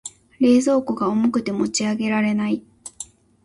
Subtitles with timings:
[0.39, 2.63] 冷蔵庫が重くて持ち上げられない。